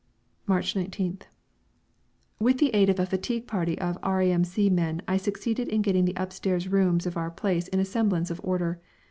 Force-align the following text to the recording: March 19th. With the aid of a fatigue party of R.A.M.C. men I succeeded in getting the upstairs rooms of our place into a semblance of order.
March 0.47 0.73
19th. 0.73 1.25
With 2.39 2.57
the 2.57 2.73
aid 2.73 2.89
of 2.89 2.99
a 2.99 3.05
fatigue 3.05 3.45
party 3.45 3.77
of 3.77 3.99
R.A.M.C. 4.01 4.67
men 4.67 5.03
I 5.07 5.17
succeeded 5.17 5.67
in 5.67 5.83
getting 5.83 6.05
the 6.05 6.17
upstairs 6.19 6.67
rooms 6.67 7.05
of 7.05 7.17
our 7.17 7.29
place 7.29 7.67
into 7.67 7.83
a 7.83 7.85
semblance 7.85 8.31
of 8.31 8.41
order. 8.43 8.81